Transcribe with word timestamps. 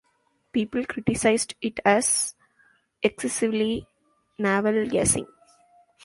"People" 0.51 0.83
criticized 0.87 1.53
it 1.61 1.79
as 1.85 2.33
"excessively 3.03 3.85
navel-gazing". 4.39 5.27